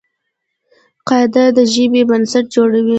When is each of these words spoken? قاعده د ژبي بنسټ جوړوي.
قاعده 1.07 1.43
د 1.57 1.59
ژبي 1.73 2.01
بنسټ 2.09 2.45
جوړوي. 2.55 2.89